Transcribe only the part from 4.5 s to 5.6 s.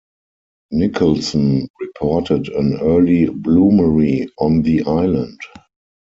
the island.